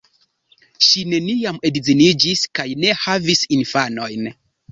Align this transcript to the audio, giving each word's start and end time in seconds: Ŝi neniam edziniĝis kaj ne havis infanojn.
Ŝi 0.85 1.03
neniam 1.09 1.59
edziniĝis 1.69 2.43
kaj 2.59 2.67
ne 2.85 2.97
havis 3.05 3.47
infanojn. 3.61 4.27